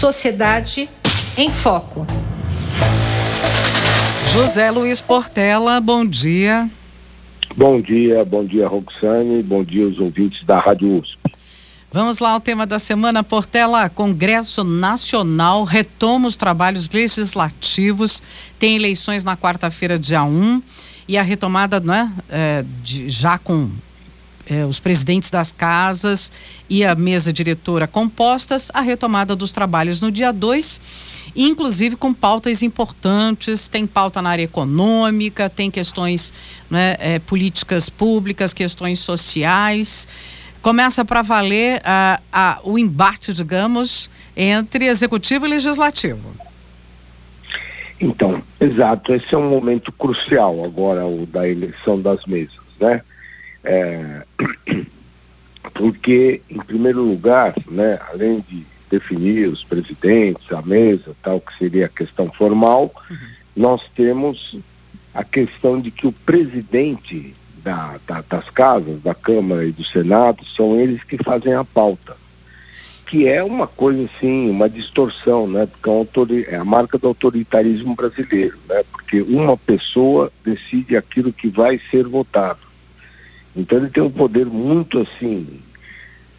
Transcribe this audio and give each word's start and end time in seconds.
Sociedade 0.00 0.88
em 1.36 1.50
Foco. 1.50 2.06
José 4.32 4.70
Luiz 4.70 4.98
Portela, 4.98 5.78
bom 5.78 6.06
dia. 6.06 6.70
Bom 7.54 7.82
dia, 7.82 8.24
bom 8.24 8.42
dia 8.42 8.66
Roxane, 8.66 9.42
bom 9.42 9.62
dia 9.62 9.84
aos 9.84 9.98
ouvintes 9.98 10.42
da 10.46 10.58
Rádio 10.58 11.00
USP. 11.00 11.18
Vamos 11.92 12.18
lá 12.18 12.30
ao 12.30 12.40
tema 12.40 12.66
da 12.66 12.78
semana, 12.78 13.22
Portela. 13.22 13.90
Congresso 13.90 14.64
Nacional 14.64 15.64
retoma 15.64 16.28
os 16.28 16.36
trabalhos 16.38 16.88
legislativos. 16.88 18.22
Tem 18.58 18.76
eleições 18.76 19.22
na 19.22 19.36
quarta-feira, 19.36 19.98
dia 19.98 20.24
1, 20.24 20.62
e 21.08 21.18
a 21.18 21.22
retomada, 21.22 21.78
não 21.78 21.92
é, 21.92 22.10
é 22.30 22.64
de, 22.82 23.10
já 23.10 23.36
com 23.36 23.68
é, 24.50 24.66
os 24.66 24.80
presidentes 24.80 25.30
das 25.30 25.52
casas 25.52 26.32
e 26.68 26.84
a 26.84 26.94
mesa 26.96 27.32
diretora 27.32 27.86
compostas, 27.86 28.70
a 28.74 28.80
retomada 28.80 29.36
dos 29.36 29.52
trabalhos 29.52 30.00
no 30.00 30.10
dia 30.10 30.32
2, 30.32 31.32
inclusive 31.36 31.94
com 31.94 32.12
pautas 32.12 32.62
importantes, 32.62 33.68
tem 33.68 33.86
pauta 33.86 34.20
na 34.20 34.30
área 34.30 34.42
econômica, 34.42 35.48
tem 35.48 35.70
questões 35.70 36.34
né, 36.68 36.96
é, 36.98 37.18
políticas 37.20 37.88
públicas, 37.88 38.52
questões 38.52 38.98
sociais 38.98 40.08
começa 40.62 41.04
para 41.06 41.22
valer 41.22 41.80
o 42.62 42.78
embate, 42.78 43.32
digamos, 43.32 44.10
entre 44.36 44.86
executivo 44.86 45.46
e 45.46 45.48
legislativo. 45.48 46.34
Então, 48.00 48.42
exato, 48.58 49.14
esse 49.14 49.34
é 49.34 49.38
um 49.38 49.48
momento 49.48 49.92
crucial 49.92 50.64
agora, 50.64 51.06
o 51.06 51.26
da 51.26 51.48
eleição 51.48 52.00
das 52.00 52.24
mesas, 52.26 52.60
né? 52.78 53.02
É, 53.64 54.22
porque, 55.74 56.42
em 56.50 56.58
primeiro 56.58 57.02
lugar, 57.02 57.54
né, 57.68 57.98
além 58.12 58.44
de 58.48 58.64
definir 58.90 59.48
os 59.48 59.62
presidentes, 59.62 60.52
a 60.52 60.60
mesa, 60.62 61.14
tal, 61.22 61.40
que 61.40 61.56
seria 61.56 61.86
a 61.86 61.88
questão 61.88 62.30
formal, 62.32 62.92
uhum. 63.10 63.16
nós 63.56 63.82
temos 63.94 64.58
a 65.14 65.24
questão 65.24 65.80
de 65.80 65.90
que 65.90 66.06
o 66.06 66.12
presidente 66.12 67.34
da, 67.62 67.98
da, 68.06 68.22
das 68.28 68.48
casas, 68.50 69.00
da 69.02 69.14
Câmara 69.14 69.64
e 69.64 69.72
do 69.72 69.84
Senado, 69.84 70.44
são 70.56 70.78
eles 70.78 71.02
que 71.04 71.22
fazem 71.22 71.54
a 71.54 71.64
pauta. 71.64 72.16
Que 73.06 73.26
é 73.26 73.42
uma 73.42 73.66
coisa 73.66 74.04
assim, 74.04 74.48
uma 74.48 74.68
distorção, 74.68 75.46
né? 75.48 75.66
Porque 75.66 76.48
é, 76.48 76.54
é 76.54 76.56
a 76.56 76.64
marca 76.64 76.96
do 76.96 77.08
autoritarismo 77.08 77.94
brasileiro, 77.94 78.56
né? 78.68 78.82
Porque 78.90 79.20
uma 79.22 79.56
pessoa 79.56 80.32
decide 80.44 80.96
aquilo 80.96 81.32
que 81.32 81.48
vai 81.48 81.80
ser 81.90 82.06
votado. 82.06 82.69
Então 83.56 83.78
ele 83.78 83.90
tem 83.90 84.02
um 84.02 84.10
poder 84.10 84.46
muito 84.46 84.98
assim 85.00 85.60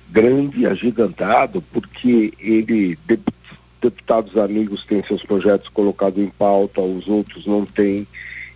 grande, 0.10 0.66
agigantado, 0.66 1.62
porque 1.72 2.34
ele 2.40 2.98
deputados 3.82 4.38
amigos 4.38 4.84
têm 4.84 5.04
seus 5.04 5.24
projetos 5.24 5.68
colocados 5.70 6.22
em 6.22 6.30
pauta, 6.30 6.82
os 6.82 7.08
outros 7.08 7.46
não 7.46 7.66
têm 7.66 8.06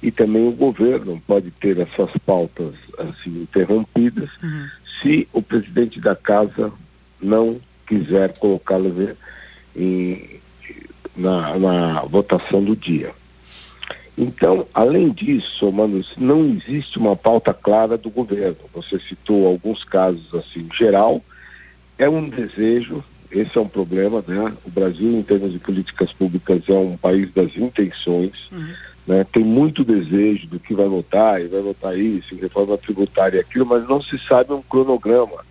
e 0.03 0.11
também 0.11 0.47
o 0.47 0.51
governo 0.51 1.21
pode 1.25 1.49
ter 1.49 1.81
as 1.81 1.91
suas 1.93 2.11
pautas 2.25 2.73
assim 2.99 3.41
interrompidas 3.41 4.29
uhum. 4.43 4.67
se 5.01 5.27
o 5.33 5.41
presidente 5.41 5.99
da 5.99 6.15
casa 6.15 6.71
não 7.19 7.59
quiser 7.87 8.37
colocá-las 8.37 9.15
na, 11.15 11.57
na 11.57 12.01
votação 12.01 12.63
do 12.63 12.75
dia. 12.75 13.11
Então, 14.17 14.66
além 14.73 15.09
disso, 15.09 15.55
somando 15.55 16.03
não 16.17 16.45
existe 16.45 16.97
uma 16.97 17.16
pauta 17.16 17.53
clara 17.53 17.97
do 17.97 18.09
governo. 18.09 18.57
Você 18.73 18.99
citou 18.99 19.45
alguns 19.45 19.83
casos 19.83 20.33
assim, 20.33 20.61
em 20.61 20.73
geral, 20.73 21.22
é 21.97 22.07
um 22.07 22.30
desejo, 22.30 23.03
esse 23.30 23.57
é 23.57 23.61
um 23.61 23.67
problema, 23.67 24.23
né? 24.25 24.53
O 24.66 24.69
Brasil, 24.69 25.11
em 25.11 25.22
termos 25.22 25.52
de 25.52 25.59
políticas 25.59 26.13
públicas, 26.13 26.61
é 26.67 26.73
um 26.73 26.95
país 26.95 27.31
das 27.33 27.55
intenções. 27.57 28.49
Uhum. 28.52 28.73
Né? 29.05 29.25
Tem 29.25 29.44
muito 29.44 29.83
desejo 29.83 30.47
do 30.47 30.59
que 30.59 30.73
vai 30.73 30.88
votar, 30.88 31.41
e 31.41 31.47
vai 31.47 31.61
votar 31.61 31.97
isso, 31.97 32.35
reforma 32.35 32.78
tributária 32.78 33.38
e 33.38 33.41
aquilo, 33.41 33.66
mas 33.66 33.88
não 33.88 34.01
se 34.01 34.18
sabe 34.19 34.53
um 34.53 34.62
cronograma, 34.62 35.45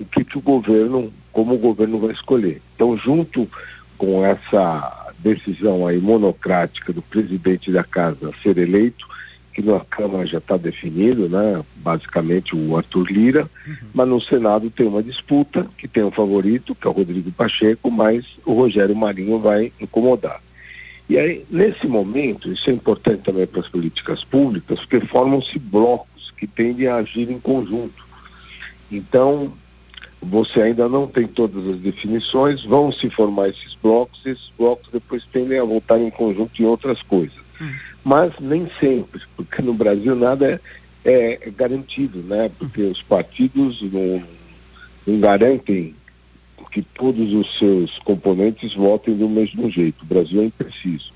o 0.00 0.04
que, 0.04 0.24
que 0.24 0.38
o 0.38 0.42
governo, 0.42 1.12
como 1.32 1.54
o 1.54 1.58
governo 1.58 1.98
vai 1.98 2.12
escolher. 2.12 2.60
Então, 2.74 2.96
junto 2.96 3.48
com 3.96 4.24
essa 4.24 5.07
decisão 5.18 5.86
aí 5.86 5.98
monocrática 5.98 6.92
do 6.92 7.02
presidente 7.02 7.70
da 7.70 7.84
casa 7.84 8.32
ser 8.42 8.58
eleito, 8.58 9.06
que 9.52 9.62
na 9.62 9.80
Câmara 9.80 10.24
já 10.24 10.38
está 10.38 10.56
definido, 10.56 11.28
né? 11.28 11.64
basicamente 11.76 12.54
o 12.54 12.76
Arthur 12.76 13.10
Lira, 13.10 13.50
uhum. 13.66 13.76
mas 13.92 14.08
no 14.08 14.20
Senado 14.20 14.70
tem 14.70 14.86
uma 14.86 15.02
disputa 15.02 15.66
que 15.76 15.88
tem 15.88 16.04
um 16.04 16.12
favorito, 16.12 16.74
que 16.74 16.86
é 16.86 16.90
o 16.90 16.92
Rodrigo 16.92 17.32
Pacheco, 17.32 17.90
mas 17.90 18.24
o 18.46 18.52
Rogério 18.52 18.94
Marinho 18.94 19.38
vai 19.40 19.72
incomodar. 19.80 20.40
E 21.08 21.18
aí, 21.18 21.44
nesse 21.50 21.86
momento, 21.86 22.52
isso 22.52 22.68
é 22.68 22.72
importante 22.72 23.22
também 23.22 23.46
para 23.46 23.60
as 23.60 23.68
políticas 23.68 24.22
públicas, 24.22 24.80
porque 24.80 25.00
formam-se 25.00 25.58
blocos 25.58 26.32
que 26.36 26.46
tendem 26.46 26.86
a 26.86 26.96
agir 26.96 27.30
em 27.30 27.40
conjunto. 27.40 28.06
Então, 28.92 29.52
você 30.20 30.60
ainda 30.62 30.88
não 30.88 31.06
tem 31.06 31.26
todas 31.26 31.66
as 31.66 31.76
definições, 31.78 32.62
vão 32.62 32.92
se 32.92 33.08
formar 33.10 33.48
esses 33.48 33.67
blocos, 33.82 34.20
e 34.24 34.30
esses 34.30 34.50
blocos 34.58 34.88
depois 34.92 35.24
tendem 35.32 35.58
a 35.58 35.64
voltar 35.64 35.98
em 35.98 36.10
conjunto 36.10 36.60
em 36.60 36.66
outras 36.66 37.02
coisas. 37.02 37.38
Hum. 37.60 37.72
Mas 38.04 38.32
nem 38.40 38.68
sempre, 38.80 39.20
porque 39.36 39.62
no 39.62 39.74
Brasil 39.74 40.14
nada 40.14 40.60
é, 41.04 41.38
é 41.42 41.50
garantido, 41.50 42.20
né? 42.22 42.50
Porque 42.58 42.82
os 42.82 43.02
partidos 43.02 43.80
não, 43.82 44.22
não 45.06 45.20
garantem 45.20 45.94
que 46.70 46.82
todos 46.82 47.32
os 47.32 47.58
seus 47.58 47.98
componentes 47.98 48.74
votem 48.74 49.16
do 49.16 49.28
mesmo 49.28 49.70
jeito. 49.70 50.02
O 50.02 50.06
Brasil 50.06 50.42
é 50.42 50.44
impreciso. 50.44 51.12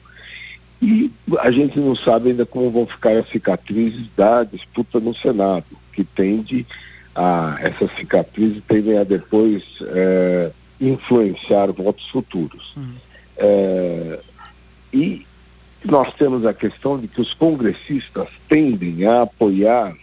E 0.80 1.12
a 1.38 1.50
gente 1.50 1.78
não 1.78 1.94
sabe 1.94 2.30
ainda 2.30 2.44
como 2.44 2.70
vão 2.70 2.86
ficar 2.86 3.16
as 3.16 3.28
cicatrizes 3.28 4.06
da 4.16 4.42
disputa 4.42 4.98
no 4.98 5.14
Senado, 5.14 5.66
que 5.92 6.02
tende 6.02 6.66
a, 7.14 7.58
essas 7.60 7.94
cicatrizes 7.96 8.62
tendem 8.66 8.98
a 8.98 9.04
depois 9.04 9.62
é, 9.82 10.50
influenciar 10.88 11.72
votos 11.72 12.08
futuros. 12.08 12.74
Uhum. 12.76 12.94
É, 13.36 14.20
e 14.92 15.26
nós 15.84 16.12
temos 16.14 16.44
a 16.44 16.52
questão 16.52 16.98
de 16.98 17.08
que 17.08 17.20
os 17.20 17.34
congressistas 17.34 18.28
tendem 18.48 19.04
a 19.06 19.22
apoiar 19.22 19.96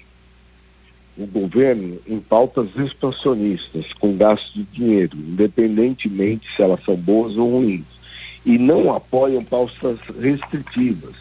o 1.18 1.25
governo 1.28 2.00
em 2.07 2.19
pautas 2.19 2.69
expansionistas, 2.78 3.91
com 3.94 4.16
gasto 4.16 4.53
de 4.53 4.63
dinheiro, 4.63 5.18
independentemente 5.18 6.47
se 6.56 6.62
elas 6.62 6.84
são 6.85 6.95
boas 6.95 7.35
ou 7.35 7.59
ruins. 7.59 7.85
E 8.45 8.57
não 8.57 8.94
apoiam 8.94 9.44
pautas 9.44 10.00
restritivas. 10.19 11.16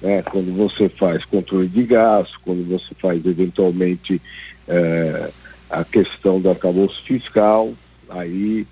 Né? 0.00 0.22
Quando 0.22 0.56
você 0.56 0.88
faz 0.88 1.24
controle 1.24 1.68
de 1.68 1.82
gasto, 1.82 2.40
quando 2.44 2.68
você 2.68 2.94
faz 2.94 3.24
eventualmente 3.26 4.22
é, 4.68 5.30
a 5.68 5.84
questão 5.84 6.40
do 6.40 6.48
arcabouço 6.48 7.02
fiscal, 7.02 7.72
aí, 8.08 8.66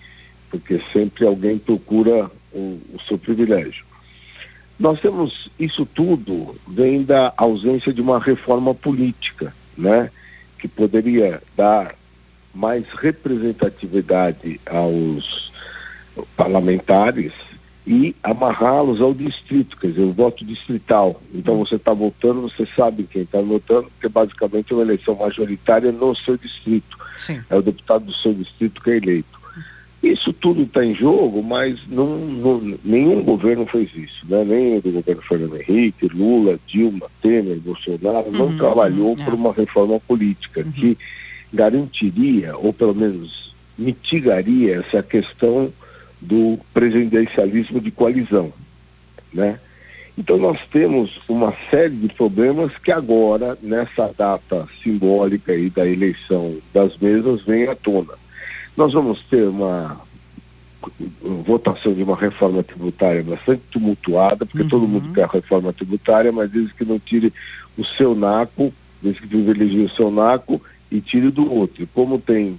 porque 0.51 0.81
sempre 0.93 1.27
alguém 1.27 1.59
procura 1.59 2.31
o, 2.53 2.79
o 2.95 3.01
seu 3.07 3.17
privilégio. 3.17 3.85
Nós 4.79 4.99
temos 4.99 5.51
isso 5.59 5.85
tudo 5.85 6.57
vem 6.67 7.03
da 7.03 7.33
ausência 7.37 7.93
de 7.93 8.01
uma 8.01 8.19
reforma 8.19 8.75
política, 8.75 9.55
né? 9.77 10.11
que 10.59 10.67
poderia 10.67 11.43
dar 11.57 11.95
mais 12.55 12.85
representatividade 12.99 14.61
aos 14.67 15.53
parlamentares 16.37 17.33
e 17.87 18.15
amarrá-los 18.23 19.01
ao 19.01 19.15
distrito, 19.15 19.77
quer 19.77 19.89
dizer, 19.89 20.03
o 20.03 20.13
voto 20.13 20.45
distrital. 20.45 21.21
Então 21.35 21.59
você 21.59 21.77
está 21.77 21.93
votando, 21.93 22.43
você 22.43 22.69
sabe 22.77 23.05
quem 23.05 23.23
está 23.23 23.41
votando, 23.41 23.91
porque 23.91 24.09
basicamente 24.09 24.73
é 24.73 24.77
uma 24.77 24.83
eleição 24.83 25.15
majoritária 25.15 25.91
no 25.91 26.15
seu 26.15 26.37
distrito. 26.37 26.99
Sim. 27.17 27.41
É 27.49 27.57
o 27.57 27.63
deputado 27.63 28.05
do 28.05 28.13
seu 28.13 28.35
distrito 28.35 28.81
que 28.81 28.91
é 28.91 28.97
eleito. 28.97 29.40
Isso 30.03 30.33
tudo 30.33 30.63
está 30.63 30.85
em 30.85 30.95
jogo, 30.95 31.43
mas 31.43 31.79
não, 31.87 32.17
não, 32.17 32.79
nenhum 32.83 33.23
governo 33.23 33.67
fez 33.67 33.91
isso, 33.95 34.25
né? 34.27 34.43
nem 34.45 34.79
o 34.79 34.81
do 34.81 34.93
governo 34.93 35.23
Fernando 35.23 35.57
Henrique, 35.61 36.09
Lula, 36.09 36.59
Dilma, 36.67 37.07
Temer, 37.21 37.59
Bolsonaro, 37.59 38.29
uhum, 38.29 38.33
não 38.33 38.57
trabalhou 38.57 39.11
uhum, 39.11 39.17
por 39.17 39.33
é. 39.33 39.37
uma 39.37 39.53
reforma 39.53 40.01
política 40.01 40.63
uhum. 40.63 40.73
que 40.73 40.97
garantiria, 41.53 42.57
ou 42.57 42.73
pelo 42.73 42.95
menos 42.95 43.55
mitigaria 43.77 44.77
essa 44.77 45.03
questão 45.03 45.71
do 46.19 46.59
presidencialismo 46.73 47.79
de 47.79 47.91
coalizão. 47.91 48.53
Né? 49.33 49.59
Então 50.17 50.37
nós 50.39 50.59
temos 50.71 51.19
uma 51.29 51.55
série 51.71 51.95
de 51.95 52.09
problemas 52.09 52.73
que 52.79 52.93
agora, 52.93 53.57
nessa 53.63 54.13
data 54.17 54.67
simbólica 54.83 55.53
aí 55.53 55.71
da 55.71 55.87
eleição 55.87 56.57
das 56.73 56.97
mesas, 56.99 57.43
vem 57.43 57.67
à 57.67 57.75
tona. 57.75 58.20
Nós 58.77 58.93
vamos 58.93 59.23
ter 59.25 59.47
uma 59.49 60.01
votação 61.45 61.93
de 61.93 62.03
uma 62.03 62.17
reforma 62.17 62.63
tributária 62.63 63.23
bastante 63.23 63.63
tumultuada, 63.71 64.47
porque 64.47 64.63
uhum. 64.63 64.69
todo 64.69 64.89
mundo 64.89 65.13
quer 65.13 65.25
a 65.25 65.29
reforma 65.29 65.73
tributária, 65.73 66.33
mas 66.33 66.51
diz 66.51 66.73
que 66.73 66.85
não 66.85 66.99
tire 66.99 67.33
o 67.77 67.85
seu 67.85 68.15
naco, 68.15 68.73
diz 69.03 69.19
que 69.19 69.27
privilegie 69.27 69.85
o 69.85 69.91
seu 69.91 70.11
naco 70.11 70.61
e 70.91 71.01
tire 71.01 71.31
do 71.31 71.53
outro. 71.53 71.87
Como 71.93 72.19
tem 72.19 72.59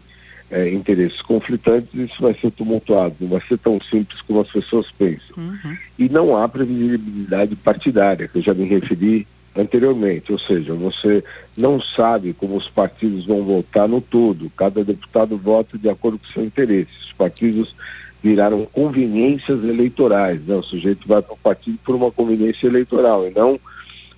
é, 0.49 0.71
interesses 0.71 1.21
conflitantes, 1.21 1.93
isso 1.93 2.21
vai 2.21 2.33
ser 2.33 2.51
tumultuado, 2.51 3.15
não 3.19 3.29
vai 3.29 3.41
ser 3.47 3.57
tão 3.57 3.79
simples 3.89 4.21
como 4.21 4.41
as 4.41 4.49
pessoas 4.49 4.87
pensam. 4.91 5.35
Uhum. 5.37 5.77
E 5.97 6.09
não 6.09 6.37
há 6.37 6.47
previsibilidade 6.47 7.55
partidária, 7.55 8.27
que 8.27 8.37
eu 8.37 8.43
já 8.43 8.53
me 8.53 8.65
referi 8.65 9.25
anteriormente, 9.55 10.31
ou 10.31 10.39
seja, 10.39 10.73
você 10.73 11.23
não 11.57 11.79
sabe 11.79 12.33
como 12.33 12.55
os 12.55 12.69
partidos 12.69 13.25
vão 13.25 13.43
votar 13.43 13.87
no 13.87 13.99
todo, 13.99 14.51
cada 14.55 14.83
deputado 14.83 15.37
vota 15.37 15.77
de 15.77 15.89
acordo 15.89 16.17
com 16.19 16.27
seu 16.27 16.43
interesse. 16.43 16.91
Os 17.01 17.13
partidos 17.13 17.75
viraram 18.23 18.65
conveniências 18.65 19.63
eleitorais, 19.63 20.41
né? 20.45 20.55
o 20.55 20.63
sujeito 20.63 21.07
vai 21.07 21.21
para 21.21 21.33
o 21.33 21.37
partido 21.37 21.77
por 21.83 21.95
uma 21.95 22.11
conveniência 22.11 22.67
eleitoral 22.67 23.27
e 23.27 23.31
não 23.31 23.59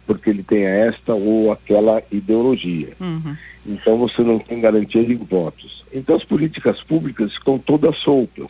porque 0.06 0.30
ele 0.30 0.44
tenha 0.44 0.69
esta 0.69 1.13
ou 1.13 1.51
aquela 1.51 2.01
ideologia. 2.12 2.89
Uhum. 3.00 3.35
Então 3.65 3.97
você 3.97 4.21
não 4.21 4.38
tem 4.38 4.59
garantia 4.59 5.03
de 5.03 5.15
votos. 5.15 5.83
Então 5.94 6.15
as 6.15 6.24
políticas 6.24 6.81
públicas 6.81 7.31
estão 7.31 7.57
todas 7.57 7.97
soltas. 7.97 8.47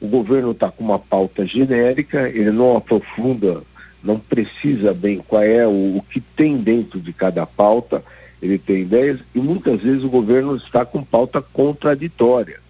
O 0.00 0.06
governo 0.06 0.52
está 0.52 0.70
com 0.70 0.84
uma 0.84 0.98
pauta 0.98 1.46
genérica, 1.46 2.28
ele 2.28 2.50
não 2.50 2.76
aprofunda, 2.76 3.62
não 4.04 4.18
precisa 4.18 4.92
bem 4.92 5.18
qual 5.26 5.42
é 5.42 5.66
o, 5.66 5.96
o 5.96 6.04
que 6.08 6.20
tem 6.20 6.58
dentro 6.58 7.00
de 7.00 7.12
cada 7.12 7.46
pauta, 7.46 8.04
ele 8.42 8.58
tem 8.58 8.82
ideias, 8.82 9.20
e 9.34 9.38
muitas 9.38 9.80
vezes 9.80 10.04
o 10.04 10.10
governo 10.10 10.56
está 10.56 10.84
com 10.84 11.02
pauta 11.02 11.40
contraditória. 11.40 12.60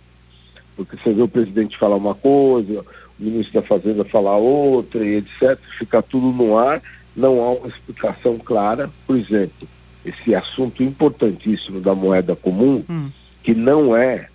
Porque 0.77 0.97
você 0.97 1.13
vê 1.13 1.23
o 1.23 1.29
presidente 1.29 1.77
falar 1.77 1.97
uma 1.97 2.15
coisa, 2.15 2.85
o 3.19 3.25
ministro 3.25 3.61
da 3.61 3.67
Fazenda 3.67 4.05
falar 4.05 4.37
outra, 4.37 5.05
e 5.05 5.17
etc., 5.17 5.59
fica 5.77 6.01
tudo 6.01 6.29
no 6.29 6.57
ar, 6.57 6.81
não 7.17 7.43
há 7.43 7.53
uma 7.53 7.69
explicação 7.69 8.39
clara. 8.39 8.89
Por 9.05 9.17
exemplo, 9.17 9.69
esse 10.05 10.35
assunto 10.35 10.83
importantíssimo 10.83 11.81
da 11.81 11.95
moeda 11.95 12.37
comum, 12.37 12.85
hum. 12.89 13.11
que 13.43 13.55
não 13.55 13.97
é 13.97 14.29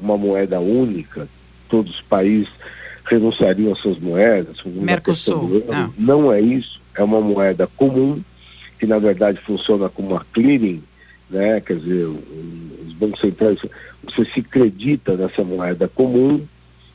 uma 0.00 0.16
moeda 0.16 0.60
única, 0.60 1.28
todos 1.68 1.96
os 1.96 2.00
países 2.00 2.48
renunciariam 3.06 3.72
às 3.72 3.78
suas 3.78 3.98
moedas. 3.98 4.56
Mercosul. 4.64 5.64
Ah. 5.70 5.88
Não 5.96 6.32
é 6.32 6.40
isso, 6.40 6.80
é 6.94 7.02
uma 7.02 7.20
moeda 7.20 7.68
comum, 7.76 8.20
que 8.78 8.86
na 8.86 8.98
verdade 8.98 9.40
funciona 9.40 9.88
como 9.88 10.10
uma 10.10 10.26
clearing, 10.32 10.82
né? 11.30 11.60
quer 11.60 11.78
dizer, 11.78 12.04
os 12.04 12.92
bancos 12.94 13.20
centrais, 13.20 13.58
você 14.04 14.24
se 14.24 14.40
acredita 14.40 15.16
nessa 15.16 15.42
moeda 15.42 15.88
comum 15.88 16.44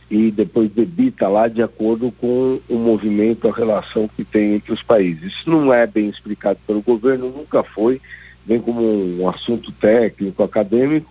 e 0.09 0.29
depois 0.29 0.69
debita 0.69 1.27
lá 1.29 1.47
de 1.47 1.63
acordo 1.63 2.11
com 2.19 2.59
o 2.69 2.75
movimento, 2.75 3.47
a 3.47 3.53
relação 3.53 4.09
que 4.09 4.25
tem 4.25 4.55
entre 4.55 4.73
os 4.73 4.83
países. 4.83 5.33
Isso 5.33 5.49
não 5.49 5.73
é 5.73 5.87
bem 5.87 6.09
explicado 6.09 6.59
pelo 6.67 6.81
governo, 6.81 7.29
nunca 7.29 7.63
foi, 7.63 8.01
vem 8.45 8.59
como 8.59 8.81
um 8.81 9.29
assunto 9.29 9.71
técnico, 9.71 10.43
acadêmico, 10.43 11.09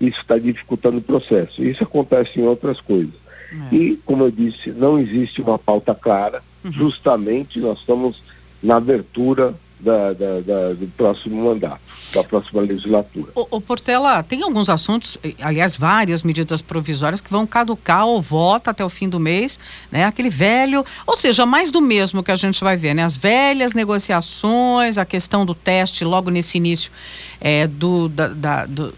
isso 0.00 0.20
está 0.20 0.38
dificultando 0.38 0.98
o 0.98 1.02
processo. 1.02 1.62
Isso 1.62 1.84
acontece 1.84 2.40
em 2.40 2.42
outras 2.42 2.80
coisas. 2.80 3.20
É. 3.52 3.74
E, 3.74 3.96
como 4.04 4.24
eu 4.24 4.30
disse, 4.30 4.70
não 4.70 4.98
existe 4.98 5.42
uma 5.42 5.58
pauta 5.58 5.94
clara, 5.94 6.42
uhum. 6.64 6.72
justamente 6.72 7.58
nós 7.58 7.78
estamos 7.78 8.22
na 8.62 8.76
abertura 8.76 9.54
da, 9.80 10.12
da, 10.12 10.40
da, 10.40 10.74
do 10.74 10.86
próximo 10.96 11.42
mandato, 11.42 11.80
da 12.14 12.22
próxima 12.22 12.60
legislatura. 12.60 13.32
O, 13.34 13.56
o, 13.56 13.60
Portela, 13.60 14.22
tem 14.22 14.42
alguns 14.42 14.68
assuntos, 14.68 15.18
aliás, 15.40 15.76
várias 15.76 16.22
medidas 16.22 16.60
provisórias 16.60 17.20
que 17.20 17.30
vão 17.30 17.46
caducar 17.46 18.06
ou 18.06 18.20
vota 18.20 18.70
até 18.70 18.84
o 18.84 18.90
fim 18.90 19.08
do 19.08 19.18
mês, 19.18 19.58
né? 19.90 20.04
Aquele 20.04 20.30
velho, 20.30 20.84
ou 21.06 21.16
seja, 21.16 21.46
mais 21.46 21.72
do 21.72 21.80
mesmo 21.80 22.22
que 22.22 22.30
a 22.30 22.36
gente 22.36 22.62
vai 22.62 22.76
ver, 22.76 22.94
né? 22.94 23.04
As 23.04 23.16
velhas 23.16 23.72
negociações, 23.72 24.98
a 24.98 25.04
questão 25.04 25.46
do 25.46 25.54
teste 25.54 26.04
logo 26.04 26.30
nesse 26.30 26.58
início 26.58 26.92
é, 27.40 27.66
do, 27.66 28.08
da, 28.08 28.28
da 28.28 28.66
do 28.66 28.94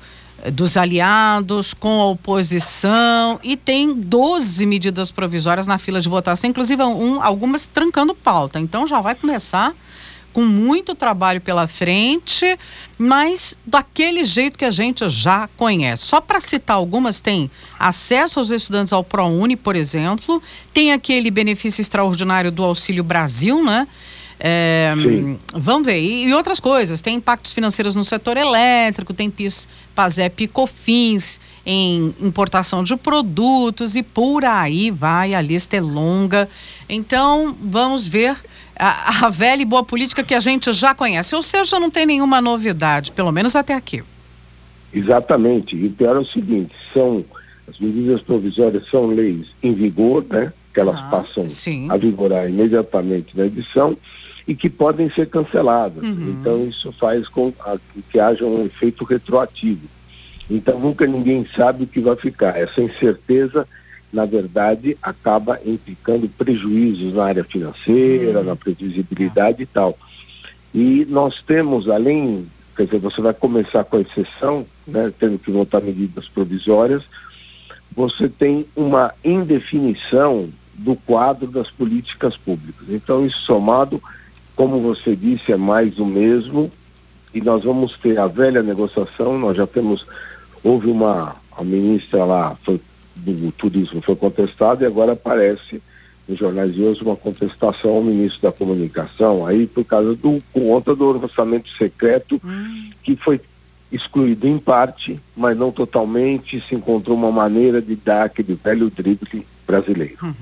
dos 0.50 0.77
aliados 0.77 1.73
com 1.73 2.00
a 2.00 2.06
oposição 2.06 3.39
e 3.43 3.56
tem 3.56 3.94
12 3.94 4.67
medidas 4.67 5.11
provisórias 5.11 5.67
na 5.67 5.79
fila 5.79 6.00
de 6.00 6.09
votação, 6.09 6.50
inclusive 6.50 6.83
um, 6.83 7.23
algumas 7.23 7.67
trancando 7.67 8.15
pauta. 8.15 8.59
Então 8.59 8.87
já 8.87 9.00
vai 9.00 9.15
começar 9.15 9.75
com 10.33 10.43
muito 10.43 10.94
trabalho 10.94 11.41
pela 11.41 11.69
frente, 11.69 12.59
mas 12.99 13.56
daquele 13.67 14.25
jeito 14.25 14.59
que 14.59 14.65
a 14.65 14.71
gente 14.71 15.09
já 15.11 15.49
conhece. 15.56 16.05
Só 16.05 16.21
para 16.21 16.41
citar 16.41 16.77
algumas, 16.77 17.21
tem 17.21 17.50
acesso 17.79 18.39
aos 18.39 18.50
estudantes 18.50 18.93
ao 18.93 19.05
ProUni, 19.05 19.56
por 19.56 19.77
exemplo, 19.77 20.43
tem 20.73 20.93
aquele 20.93 21.31
benefício 21.31 21.83
extraordinário 21.83 22.50
do 22.50 22.65
Auxílio 22.65 23.05
Brasil, 23.05 23.62
né? 23.62 23.87
É, 24.44 24.93
vamos 25.55 25.87
ver. 25.87 26.00
E, 26.00 26.25
e, 26.25 26.35
outras 26.35 26.59
coisas. 26.59 27.00
Tem 27.00 27.15
impactos 27.15 27.53
financeiros 27.53 27.94
no 27.94 28.05
setor 28.05 28.37
elétrico, 28.37 29.15
tem 29.15 29.31
PIS, 29.31 29.69
PASEP 29.94 30.43
e 30.43 30.49
COFINS 30.49 31.41
em 31.65 32.12
importação 32.21 32.83
de 32.83 32.97
produtos 32.97 33.94
e 33.94 34.03
por 34.03 34.44
aí 34.44 34.91
vai, 34.91 35.33
a 35.33 35.41
lista 35.41 35.77
é 35.77 35.81
longa. 35.81 36.49
Então, 36.89 37.56
vamos 37.61 38.09
ver 38.09 38.37
a, 38.77 39.27
a 39.27 39.31
velha 39.31 39.62
e 39.62 39.65
boa 39.65 39.85
política 39.85 40.25
que 40.25 40.35
a 40.35 40.41
gente 40.41 40.73
já 40.73 40.93
conhece. 40.93 41.37
Ou 41.37 41.43
seja, 41.43 41.79
não 41.79 41.89
tem 41.89 42.05
nenhuma 42.05 42.41
novidade, 42.41 43.12
pelo 43.12 43.31
menos 43.31 43.55
até 43.55 43.75
aqui. 43.75 44.03
Exatamente. 44.93 45.77
E 45.77 45.87
o 45.87 45.91
pior 45.91 46.17
é 46.17 46.19
o 46.19 46.27
seguinte, 46.27 46.75
são 46.93 47.25
as 47.69 47.79
medidas 47.79 48.21
provisórias 48.23 48.83
são 48.91 49.06
leis 49.06 49.47
em 49.62 49.73
vigor, 49.73 50.27
né? 50.29 50.53
Que 50.75 50.81
elas 50.81 50.99
ah, 50.99 51.09
passam 51.11 51.49
sim. 51.49 51.89
a 51.89 51.97
vigorar 51.97 52.49
imediatamente 52.49 53.37
na 53.37 53.47
edição 53.47 53.97
e 54.47 54.55
que 54.55 54.69
podem 54.69 55.11
ser 55.11 55.29
canceladas. 55.29 56.05
Uhum. 56.05 56.37
Então 56.41 56.65
isso 56.67 56.93
faz 56.93 57.29
com 57.29 57.53
a, 57.61 57.77
que 58.11 58.19
haja 58.19 58.44
um 58.44 58.65
efeito 58.65 59.05
retroativo. 59.05 59.87
Então 60.50 60.79
nunca 60.79 61.06
ninguém 61.06 61.47
sabe 61.56 61.85
o 61.85 61.87
que 61.87 62.00
vai 62.00 62.17
ficar. 62.17 62.56
Essa 62.56 62.81
incerteza 62.81 63.67
na 64.12 64.27
verdade, 64.27 64.97
acaba 65.03 65.59
implicando 65.65 66.29
prejuízos 66.29 67.15
na 67.15 67.25
área 67.25 67.43
financeira, 67.43 68.41
uhum. 68.41 68.44
na 68.44 68.55
previsibilidade 68.55 69.62
e 69.62 69.67
tal. 69.67 69.99
E 70.75 71.06
nós 71.09 71.43
temos, 71.47 71.89
além, 71.89 72.47
quer 72.77 72.85
dizer, 72.85 72.99
você 72.99 73.23
vai 73.23 73.33
começar 73.33 73.85
com 73.85 73.97
a 73.97 74.00
exceção, 74.00 74.67
né, 74.87 75.11
tendo 75.19 75.39
que 75.39 75.50
votar 75.50 75.81
medidas 75.81 76.29
provisórias, 76.29 77.03
você 77.94 78.29
tem 78.29 78.67
uma 78.77 79.12
indefinição 79.25 80.50
do 80.75 80.94
quadro 80.94 81.47
das 81.47 81.71
políticas 81.71 82.37
públicas. 82.37 82.89
Então, 82.91 83.25
isso 83.25 83.41
somado, 83.41 84.03
como 84.54 84.81
você 84.81 85.16
disse, 85.16 85.52
é 85.52 85.56
mais 85.56 85.99
o 85.99 86.06
mesmo, 86.06 86.70
e 87.34 87.40
nós 87.40 87.64
vamos 87.64 87.96
ter 87.99 88.19
a 88.19 88.26
velha 88.26 88.62
negociação, 88.62 89.38
nós 89.38 89.56
já 89.56 89.66
temos, 89.66 90.06
houve 90.62 90.88
uma, 90.88 91.37
a 91.56 91.64
ministra 91.64 92.25
lá, 92.25 92.56
foi 92.62 92.81
do 93.14 93.52
turismo 93.52 94.00
foi 94.02 94.16
contestado 94.16 94.82
e 94.82 94.87
agora 94.87 95.12
aparece 95.12 95.81
nos 96.26 96.38
jornais 96.38 96.75
de 96.75 96.82
hoje 96.82 97.02
uma 97.02 97.16
contestação 97.16 97.91
ao 97.91 98.03
ministro 98.03 98.43
da 98.43 98.53
comunicação 98.53 99.46
aí 99.46 99.67
por 99.67 99.84
causa 99.84 100.15
do 100.15 100.43
conta 100.53 100.94
do 100.94 101.05
orçamento 101.05 101.69
secreto 101.77 102.41
hum. 102.44 102.91
que 103.03 103.17
foi 103.17 103.41
excluído 103.91 104.48
em 104.48 104.58
parte, 104.58 105.20
mas 105.36 105.56
não 105.56 105.70
totalmente, 105.70 106.65
se 106.67 106.74
encontrou 106.74 107.15
uma 107.15 107.31
maneira 107.31 107.82
de 107.82 107.94
dar 107.94 108.24
aquele 108.24 108.55
velho 108.55 108.88
drible 108.88 109.46
brasileiro. 109.67 110.17
Uhum. 110.22 110.34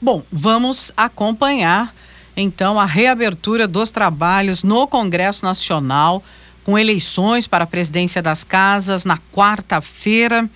Bom, 0.00 0.22
vamos 0.30 0.92
acompanhar 0.96 1.92
então 2.36 2.78
a 2.78 2.84
reabertura 2.84 3.68
dos 3.68 3.90
trabalhos 3.90 4.62
no 4.62 4.86
Congresso 4.86 5.44
Nacional 5.44 6.22
com 6.64 6.78
eleições 6.78 7.46
para 7.46 7.64
a 7.64 7.66
presidência 7.66 8.22
das 8.22 8.44
casas 8.44 9.04
na 9.04 9.18
quarta-feira. 9.32 10.48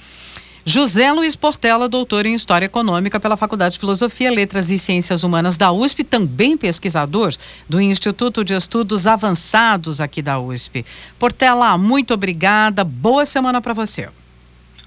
José 0.69 1.13
Luiz 1.13 1.37
Portela, 1.37 1.89
doutor 1.89 2.27
em 2.27 2.35
História 2.35 2.67
Econômica 2.67 3.21
pela 3.21 3.37
Faculdade 3.37 3.75
de 3.75 3.79
Filosofia, 3.79 4.33
Letras 4.33 4.69
e 4.69 4.79
Ciências 4.79 5.23
Humanas 5.23 5.57
da 5.57 5.71
USP, 5.71 6.03
também 6.03 6.57
pesquisador 6.57 7.33
do 7.69 7.81
Instituto 7.81 8.45
de 8.45 8.53
Estudos 8.53 9.07
Avançados 9.07 10.01
aqui 10.01 10.21
da 10.21 10.41
USP. 10.41 10.85
Portela, 11.21 11.79
muito 11.79 12.15
obrigada. 12.15 12.83
Boa 12.83 13.25
semana 13.25 13.61
para 13.61 13.75
você. 13.75 14.09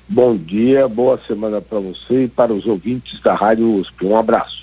Bom 0.06 0.36
dia, 0.36 0.86
boa 0.90 1.18
semana 1.26 1.62
para 1.62 1.80
você 1.80 2.26
e 2.26 2.28
para 2.28 2.52
os 2.52 2.66
ouvintes 2.66 3.22
da 3.22 3.34
Rádio 3.34 3.76
USP. 3.76 4.06
Um 4.06 4.18
abraço. 4.18 4.59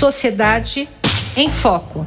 Sociedade 0.00 0.88
em 1.36 1.50
Foco. 1.50 2.06